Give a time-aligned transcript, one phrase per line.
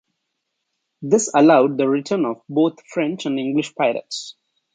[1.03, 4.35] This allowed the return of both French and English pirates.